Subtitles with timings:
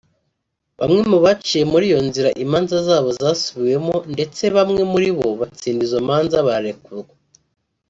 [0.79, 5.99] Bamwe mu baciye muri iyo nzira imanza zabo zasubiwemo ndetse bamwe muri bo batsinda izo
[6.07, 7.13] manza bararekurwa